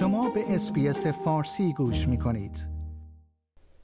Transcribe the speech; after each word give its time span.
شما 0.00 0.30
به 0.30 0.54
SBS 0.54 1.06
فارسی 1.06 1.72
گوش 1.72 2.08
می 2.08 2.18
کنید. 2.18 2.66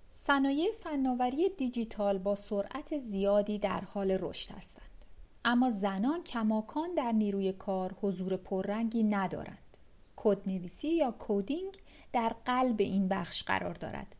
صنایع 0.08 0.72
فناوری 0.72 1.48
دیجیتال 1.58 2.18
با 2.18 2.34
سرعت 2.34 2.98
زیادی 2.98 3.58
در 3.58 3.80
حال 3.80 4.10
رشد 4.10 4.52
هستند. 4.52 5.04
اما 5.44 5.70
زنان 5.70 6.22
کماکان 6.22 6.94
در 6.96 7.12
نیروی 7.12 7.52
کار 7.52 7.94
حضور 8.00 8.36
پررنگی 8.36 9.02
ندارند. 9.02 9.76
کدنویسی 10.16 10.88
یا 10.88 11.10
coding 11.10 11.78
در 12.12 12.32
قلب 12.44 12.80
این 12.80 13.08
بخش 13.08 13.42
قرار 13.42 13.74
دارد 13.74 14.16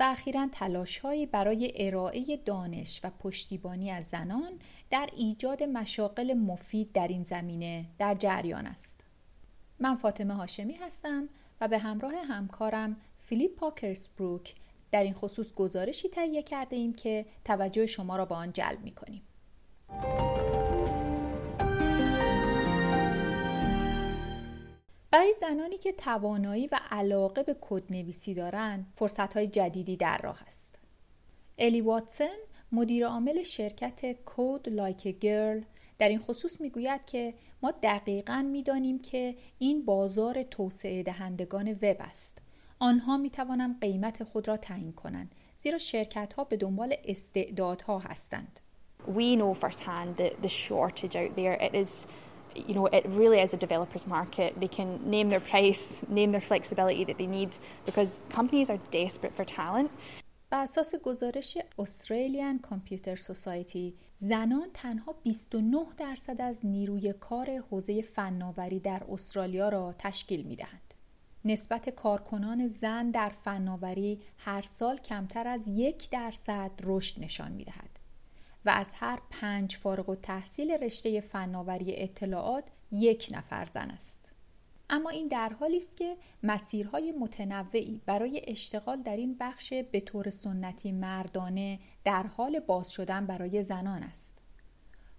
و 0.00 0.02
اخیرا 0.02 0.48
تلاشهایی 0.52 1.26
برای 1.26 1.72
ارائه 1.74 2.36
دانش 2.44 3.00
و 3.04 3.10
پشتیبانی 3.18 3.90
از 3.90 4.04
زنان 4.04 4.52
در 4.90 5.08
ایجاد 5.16 5.62
مشاغل 5.62 6.34
مفید 6.34 6.92
در 6.92 7.08
این 7.08 7.22
زمینه 7.22 7.86
در 7.98 8.14
جریان 8.14 8.66
است. 8.66 9.05
من 9.80 9.94
فاطمه 9.94 10.34
هاشمی 10.34 10.74
هستم 10.74 11.28
و 11.60 11.68
به 11.68 11.78
همراه 11.78 12.14
همکارم 12.14 12.96
فیلیپ 13.18 13.56
پاکرسبروک 13.56 14.54
در 14.90 15.02
این 15.02 15.14
خصوص 15.14 15.52
گزارشی 15.54 16.08
تهیه 16.08 16.42
کرده 16.42 16.76
ایم 16.76 16.92
که 16.92 17.26
توجه 17.44 17.86
شما 17.86 18.16
را 18.16 18.24
به 18.24 18.34
آن 18.34 18.52
جلب 18.52 18.80
می 18.84 18.94
کنیم. 18.94 19.22
برای 25.10 25.34
زنانی 25.40 25.78
که 25.78 25.92
توانایی 25.92 26.66
و 26.66 26.80
علاقه 26.90 27.42
به 27.42 27.56
کدنویسی 27.60 28.34
دارند 28.34 28.92
فرصتهای 28.94 29.46
جدیدی 29.46 29.96
در 29.96 30.20
راه 30.22 30.42
است 30.46 30.78
الی 31.58 31.80
واتسن 31.80 32.36
مدیر 32.72 33.06
عامل 33.06 33.42
شرکت 33.42 34.12
Code 34.24 34.68
Like 34.68 35.18
a 35.18 35.27
Girl 35.27 35.62
در 35.98 36.08
این 36.08 36.18
خصوص 36.18 36.60
می‌گوید 36.60 37.06
که 37.06 37.34
ما 37.62 37.70
دقیقا 37.82 38.48
می‌دانیم 38.52 38.98
که 38.98 39.36
این 39.58 39.84
بازار 39.84 40.42
توسعه 40.42 41.02
دهندگان 41.02 41.72
وب 41.72 41.96
است 42.00 42.38
آنها 42.78 43.16
می 43.16 43.30
توانند 43.30 43.80
قیمت 43.80 44.24
خود 44.24 44.48
را 44.48 44.56
تعیین 44.56 44.92
کنند 44.92 45.34
زیرا 45.58 45.78
شرکت 45.78 46.32
ها 46.32 46.44
به 46.44 46.56
دنبال 46.56 46.94
استعدادها 47.04 47.98
هستند 47.98 48.60
We 49.06 49.36
know 49.36 49.54
firsthand 49.54 50.16
that 50.16 50.32
the 50.42 50.48
shortage 50.48 51.14
out 51.22 51.32
there 51.36 51.56
it 51.66 51.74
is 51.74 52.06
you 52.68 52.74
know, 52.74 52.86
it 52.86 53.04
really 53.06 53.40
is 53.40 53.52
a 53.54 53.56
developer's 53.56 54.06
market. 54.06 54.58
They 54.58 54.68
can 54.68 54.98
name 55.16 55.28
their 55.28 55.40
price, 55.40 56.02
name 56.08 56.32
their 56.32 56.40
flexibility 56.40 57.04
that 57.04 57.18
they 57.18 57.26
need 57.26 57.50
because 57.84 58.20
companies 58.30 58.70
are 58.70 58.78
desperate 58.90 59.34
for 59.34 59.44
talent. 59.44 59.90
بر 60.50 60.60
اساس 60.62 60.94
گزارش 60.94 61.58
Australian 61.80 62.68
Computer 62.68 63.16
Society 63.16 63.92
زنان 64.18 64.68
تنها 64.74 65.12
29 65.12 65.86
درصد 65.96 66.40
از 66.40 66.66
نیروی 66.66 67.12
کار 67.12 67.58
حوزه 67.58 68.02
فناوری 68.02 68.80
در 68.80 69.02
استرالیا 69.10 69.68
را 69.68 69.94
تشکیل 69.98 70.42
می 70.42 70.56
دهند. 70.56 70.94
نسبت 71.44 71.90
کارکنان 71.90 72.68
زن 72.68 73.10
در 73.10 73.28
فناوری 73.28 74.22
هر 74.38 74.62
سال 74.62 74.98
کمتر 74.98 75.48
از 75.48 75.68
یک 75.68 76.10
درصد 76.10 76.70
رشد 76.82 77.24
نشان 77.24 77.52
می 77.52 77.64
دهد. 77.64 77.98
و 78.64 78.70
از 78.70 78.94
هر 78.94 79.20
پنج 79.30 79.76
فارغ 79.76 80.08
و 80.08 80.14
تحصیل 80.14 80.70
رشته 80.70 81.20
فناوری 81.20 81.96
اطلاعات 81.96 82.64
یک 82.92 83.28
نفر 83.32 83.64
زن 83.64 83.90
است. 83.90 84.25
اما 84.90 85.10
این 85.10 85.28
در 85.28 85.48
حالی 85.48 85.76
است 85.76 85.96
که 85.96 86.16
مسیرهای 86.42 87.12
متنوعی 87.12 88.00
برای 88.06 88.42
اشتغال 88.46 89.02
در 89.02 89.16
این 89.16 89.36
بخش 89.40 89.72
به 89.72 90.00
طور 90.00 90.30
سنتی 90.30 90.92
مردانه 90.92 91.78
در 92.04 92.22
حال 92.22 92.60
باز 92.60 92.90
شدن 92.92 93.26
برای 93.26 93.62
زنان 93.62 94.02
است. 94.02 94.38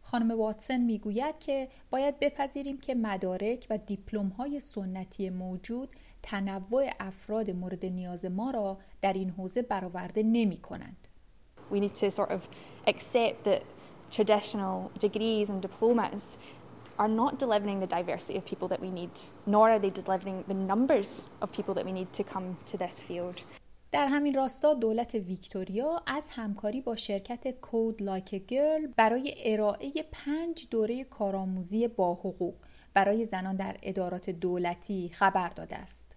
خانم 0.02 0.32
واتسن 0.40 0.82
می‌گوید 0.82 1.40
که 1.40 1.68
باید 1.90 2.20
بپذیریم 2.20 2.78
که 2.78 2.96
مدارک 2.96 3.68
و 3.70 3.78
دیپلم 3.78 4.28
های 4.28 4.60
سنتی 4.60 5.30
موجود 5.30 5.96
تنوع 6.24 6.90
افراد 7.00 7.52
مورد 7.52 7.86
نیاز 7.86 8.26
ما 8.26 8.52
را 8.52 8.78
در 9.02 9.14
این 9.14 9.30
حوزه 9.30 9.62
برآورده 9.62 10.24
نمی 10.24 10.58
کنند. 10.58 11.08
We 11.72 11.76
need 11.76 11.96
to 11.96 12.12
sort 12.12 12.32
of 12.32 12.42
accept 12.88 13.44
that 13.44 13.62
traditional 14.12 14.90
degrees 15.00 15.50
and 15.50 15.62
diplomas 15.62 16.38
are 17.00 17.08
not 17.08 17.40
delivering 17.40 17.80
the 17.80 17.88
diversity 17.88 18.38
of 18.38 18.46
people 18.46 18.68
that 18.68 18.82
we 18.82 18.90
need, 18.90 19.12
nor 19.46 19.70
are 19.70 19.80
they 19.80 19.90
delivering 19.90 20.44
the 20.48 20.54
numbers 20.54 21.24
of 21.42 21.52
people 21.52 21.74
that 21.76 21.86
we 21.86 21.92
need 21.92 22.12
to 22.14 22.24
come 22.24 22.58
to 22.66 22.78
this 22.78 23.02
field. 23.02 23.42
در 23.92 24.08
همین 24.08 24.34
راستا 24.34 24.74
دولت 24.74 25.16
ویکتوریا 25.16 26.02
از 26.06 26.30
همکاری 26.30 26.82
با 26.82 26.96
شرکت 26.96 27.62
کود 27.62 28.02
لایک 28.02 28.30
گرل 28.30 28.88
برای 28.88 29.34
ارائه 29.38 29.92
پنج 30.12 30.68
دوره 30.72 31.04
کارآموزی 31.04 31.88
با 31.88 32.14
حقوق 32.14 32.56
برای 32.94 33.26
زنان 33.26 33.56
در 33.56 33.78
ادارات 33.84 34.30
دولتی 34.30 35.10
خبر 35.10 35.50
داده 35.50 35.76
است. 35.76 36.12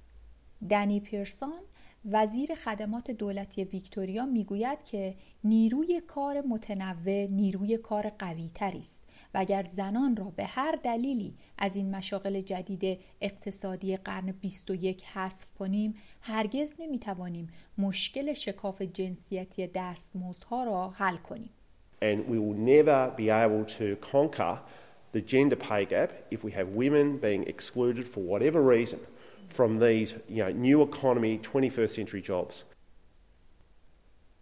دنی 0.70 1.00
پیرسان 1.00 1.60
وزیر 2.04 2.54
خدمات 2.54 3.10
دولتی 3.10 3.64
ویکتوریا 3.64 4.26
می‌گوید 4.26 4.84
که 4.84 5.14
نیروی 5.44 6.00
کار 6.06 6.40
متنوع 6.40 7.26
نیروی 7.26 7.78
کار 7.78 8.12
قوی 8.18 8.50
است 8.60 9.04
و 9.34 9.38
اگر 9.38 9.62
زنان 9.62 10.16
را 10.16 10.32
به 10.36 10.44
هر 10.44 10.78
دلیلی 10.82 11.34
از 11.58 11.76
این 11.76 11.96
مشاغل 11.96 12.40
جدید 12.40 12.98
اقتصادی 13.20 13.96
قرن 13.96 14.32
21 14.32 15.04
حذف 15.04 15.46
کنیم 15.58 15.94
هرگز 16.20 16.74
نمی‌توانیم 16.78 17.48
مشکل 17.78 18.32
شکاف 18.32 18.82
جنسیتی 18.82 19.66
دستمزدها 19.66 20.64
را 20.64 20.90
حل 20.90 21.16
کنیم 21.16 21.50
And 22.02 22.18
we 22.30 22.38
will 22.38 22.58
never 22.74 23.12
be 23.16 23.28
able 23.28 23.64
to 23.78 23.96
conquer 24.12 24.58
the 25.12 25.20
gender 25.20 25.56
pay 25.56 25.84
gap 25.84 26.10
if 26.30 26.42
we 26.44 26.50
have 26.52 26.68
women 26.82 27.18
being 27.18 27.42
excluded 27.46 28.06
for 28.08 28.20
whatever 28.20 28.60
reason. 28.62 29.00
From 29.52 29.78
these 29.78 30.14
you 30.28 30.42
know, 30.42 30.50
new 30.66 30.82
economy 30.82 31.38
21st 31.38 31.92
century 31.98 32.22
jobs. 32.22 32.64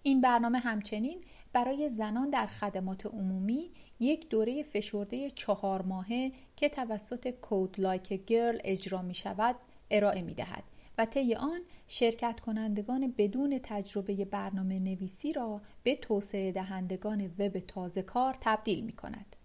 این 0.02 0.20
برنامه 0.20 0.58
همچنین 0.58 1.20
برای 1.52 1.88
زنان 1.88 2.30
در 2.30 2.46
خدمات 2.46 3.06
عمومی 3.06 3.70
یک 4.00 4.28
دوره 4.28 4.62
فشرده 4.62 5.30
چهار 5.30 5.82
ماهه 5.82 6.32
که 6.56 6.68
توسط 6.68 7.28
کود 7.30 7.80
لایک 7.80 8.26
گرل 8.26 8.58
اجرا 8.64 9.02
می 9.02 9.14
شود 9.14 9.56
ارائه 9.90 10.22
می 10.22 10.34
دهد 10.34 10.64
و 10.98 11.06
طی 11.06 11.34
آن 11.34 11.60
شرکت 11.88 12.40
کنندگان 12.40 13.14
بدون 13.18 13.60
تجربه 13.62 14.24
برنامه 14.24 14.78
نویسی 14.78 15.32
را 15.32 15.60
به 15.82 15.96
توسعه 15.96 16.52
دهندگان 16.52 17.30
وب 17.38 17.58
تازه 17.58 18.02
کار 18.02 18.36
تبدیل 18.40 18.84
می 18.84 18.92
کند. 18.92 19.36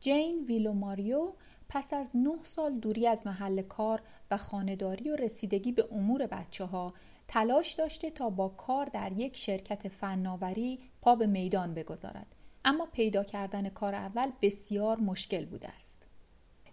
جین 0.00 0.44
ویلو 0.48 0.72
ماریو 0.72 1.32
پس 1.68 1.92
از 1.92 2.06
نه 2.14 2.38
سال 2.42 2.74
دوری 2.74 3.06
از 3.06 3.26
محل 3.26 3.62
کار 3.62 4.02
و 4.30 4.36
خانهداری 4.36 5.10
و 5.10 5.16
رسیدگی 5.16 5.72
به 5.72 5.88
امور 5.92 6.26
بچه 6.26 6.64
ها 6.64 6.94
تلاش 7.28 7.72
داشته 7.72 8.10
تا 8.10 8.30
با 8.30 8.48
کار 8.48 8.86
در 8.86 9.12
یک 9.12 9.36
شرکت 9.36 9.88
فناوری 9.88 10.78
پا 11.02 11.14
به 11.14 11.26
میدان 11.26 11.74
بگذارد 11.74 12.26
اما 12.64 12.86
پیدا 12.92 13.24
کردن 13.24 13.68
کار 13.68 13.94
اول 13.94 14.32
بسیار 14.42 15.00
مشکل 15.00 15.44
بوده 15.44 15.68
است 15.68 16.02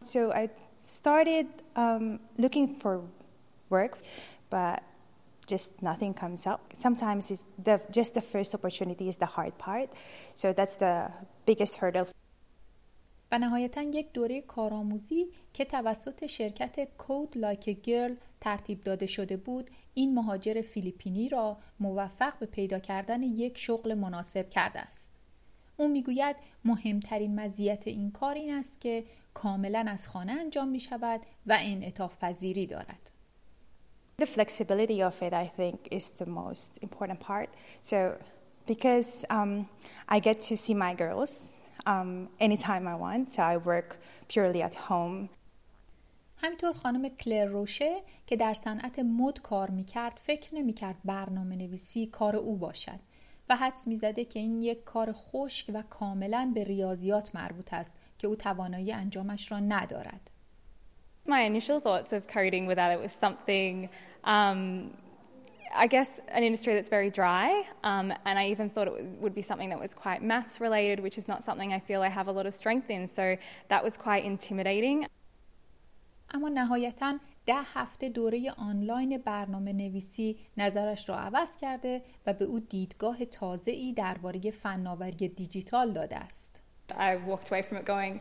So 0.02 0.32
I 0.32 0.50
started 0.80 1.48
um, 1.76 2.20
looking 2.38 2.68
for 2.82 3.02
work 3.70 3.94
but 4.50 4.84
just 5.48 5.82
nothing 5.82 6.14
comes 6.14 6.48
up. 6.48 6.62
Sometimes 6.74 7.32
it's 7.32 7.46
the, 7.64 7.82
just 7.92 8.14
the 8.14 8.22
first 8.22 8.54
opportunity 8.54 9.10
is 9.10 9.18
the 9.18 9.26
hard 9.26 9.58
part. 9.58 9.90
So 10.36 10.54
that's 10.54 10.76
the 10.76 11.12
biggest 11.46 11.78
hurdle. 11.78 12.08
و 13.32 13.40
نهایتا 13.40 13.82
یک 13.82 14.12
دوره 14.12 14.42
کارآموزی 14.42 15.28
که 15.54 15.66
توسط 15.66 16.26
شرکت 16.26 16.98
کود 16.98 17.38
لایک 17.38 17.82
گرل 17.82 18.16
ترتیب 18.42 18.84
داده 18.84 19.06
شده 19.06 19.38
بود 19.38 19.70
این 19.94 20.14
مهاجر 20.14 20.62
فیلیپینی 20.62 21.30
را 21.30 21.58
موفق 21.80 22.40
به 22.40 22.46
پیدا 22.46 22.80
کردن 22.80 23.24
یک 23.24 23.58
شغل 23.58 23.94
مناسب 23.94 24.50
کرده 24.50 24.80
است 24.80 25.12
او 25.78 25.88
می‌گوید 25.88 26.36
مهمترین 26.66 27.40
مزیت 27.40 27.88
این 27.88 28.12
کار 28.12 28.36
این 28.36 28.54
است 28.54 28.82
که 28.82 29.04
کاملا 29.34 29.86
از 29.88 30.08
خانه 30.08 30.32
انجام 30.32 30.68
می 30.68 30.80
شود 30.80 31.22
و 31.48 31.58
انعطاف 31.62 32.18
پذیری 32.22 32.68
دارد 32.68 33.12
The 34.22 34.26
flexibility 34.26 35.02
of 35.02 35.22
it, 35.22 35.34
I 35.34 35.48
think, 35.60 35.78
is 35.92 36.06
the 36.22 36.26
most 36.26 36.80
important 36.82 37.20
part. 37.20 37.50
So, 37.82 37.98
because 38.66 39.26
um, 39.30 39.68
I 40.08 40.20
get 40.28 40.40
to 40.50 40.56
see 40.56 40.74
my 40.74 40.94
girls 40.94 41.54
um, 41.86 42.30
anytime 42.40 42.88
I 42.88 42.96
want. 42.96 43.32
So 43.32 43.42
I 43.54 43.58
work 43.58 43.98
purely 44.28 44.62
at 44.62 44.76
home. 44.76 45.30
همینطور 46.38 46.74
خانم 46.74 47.10
کلر 47.10 47.46
روشه 47.46 48.02
که 48.28 48.36
در 48.36 48.54
صنعت 48.54 49.00
مد 49.00 49.42
کار 49.42 49.70
می‌کرد 49.70 50.20
فکر 50.24 50.56
نمی‌کرد 50.56 50.96
برنامه 51.06 51.56
نویسی 51.56 52.08
کار 52.08 52.36
او 52.36 52.58
باشد 52.58 53.00
و 53.50 53.56
حدس 53.56 53.88
می‌زده 53.88 54.26
که 54.26 54.40
این 54.40 54.62
یک 54.62 54.84
کار 54.84 55.12
خشک 55.14 55.72
و 55.74 55.84
کاملا 55.90 56.52
به 56.56 56.64
ریاضیات 56.64 57.36
مربوط 57.36 57.74
است 57.74 57.98
که 58.18 58.28
او 58.28 58.36
توانایی 58.36 58.92
انجامش 58.92 59.52
را 59.52 59.60
ندارد. 59.60 60.32
My 61.28 61.50
initial 61.50 61.80
thoughts 61.82 62.14
of 62.14 62.28
coding 62.28 62.68
without 62.68 62.92
it 62.96 63.00
was 63.06 63.12
something 63.12 63.90
um, 64.24 64.92
I 65.85 65.87
guess 65.87 66.21
an 66.29 66.43
industry 66.43 66.75
that's 66.75 66.89
very 66.89 67.11
dry, 67.11 67.49
um, 67.85 68.13
and 68.27 68.39
I 68.39 68.49
even 68.49 68.69
thought 68.71 68.89
it 68.89 69.05
would 69.21 69.35
be 69.35 69.43
something 69.43 69.69
that 69.69 69.79
was 69.79 69.95
quite 69.95 70.21
maths 70.23 70.61
related, 70.61 70.99
which 71.01 71.17
is 71.17 71.27
not 71.29 71.45
something 71.45 71.73
I 71.73 71.79
feel 71.79 72.03
I 72.03 72.09
have 72.09 72.29
a 72.29 72.33
lot 72.33 72.47
of 72.47 72.55
strength 72.55 72.91
in. 72.91 73.07
So 73.07 73.37
that 73.69 73.83
was 73.85 73.97
quite 73.97 74.25
intimidating. 74.25 75.07
اما 76.35 76.49
نهایتا 76.49 77.19
ده 77.47 77.61
هفته 77.75 78.09
دوره 78.09 78.53
آنلاین 78.59 79.19
برنامه 79.19 79.73
نویسی 79.73 80.37
نظرش 80.57 81.09
را 81.09 81.17
عوض 81.17 81.57
کرده 81.57 82.03
و 82.27 82.33
به 82.33 82.45
او 82.45 82.61
دیدگاه 82.61 83.25
تازه‌ای 83.25 83.93
درباره 83.93 84.51
فناوری 84.51 85.29
دیجیتال 85.29 85.93
داده 85.93 86.17
است. 86.17 86.63
I 86.91 87.17
walked 87.29 87.51
away 87.51 87.63
from 87.63 87.77
it 87.77 87.85
going, 87.85 88.21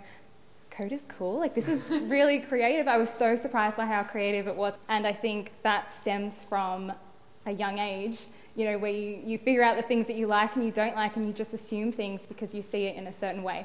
code 0.69 0.91
is 0.91 1.05
cool. 1.17 1.39
Like 1.39 1.53
this 1.55 1.67
is 1.67 1.81
really 2.15 2.39
creative. 2.39 2.87
I 2.87 2.97
was 2.97 3.09
so 3.09 3.35
surprised 3.35 3.77
by 3.77 3.85
how 3.85 4.03
creative 4.03 4.47
it 4.47 4.55
was, 4.55 4.73
and 4.87 5.05
I 5.07 5.13
think 5.25 5.51
that 5.63 5.83
stems 6.01 6.35
from 6.49 6.91
a 7.46 7.52
young 7.52 7.78
age. 7.78 8.18
You 8.56 8.64
know, 8.66 8.78
where 8.78 8.92
you, 8.92 9.10
you 9.30 9.36
figure 9.38 9.64
out 9.68 9.76
the 9.76 9.88
things 9.90 10.06
that 10.06 10.16
you 10.16 10.26
like 10.26 10.50
and 10.56 10.64
you 10.64 10.70
don't 10.70 10.96
like, 11.02 11.16
and 11.16 11.24
you 11.26 11.32
just 11.32 11.54
assume 11.54 11.90
things 11.92 12.20
because 12.26 12.54
you 12.54 12.62
see 12.62 12.84
it 12.86 12.94
in 12.96 13.06
a 13.06 13.12
certain 13.12 13.42
way. 13.42 13.64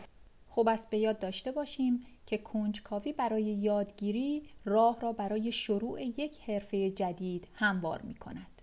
خب 0.50 0.68
است 0.68 0.90
به 0.90 0.98
یاد 0.98 1.20
داشته 1.20 1.52
باشیم 1.52 2.06
که 2.26 2.38
کنجکاوی 2.38 3.14
برای 3.14 3.44
یادگیری 3.44 4.44
راه 4.66 5.02
را 5.02 5.12
برای 5.12 5.52
شروع 5.52 6.02
یک 6.02 6.40
حرفه 6.48 6.92
جدید 6.92 7.48
هموار 7.54 8.02
می 8.02 8.16
کند. 8.16 8.59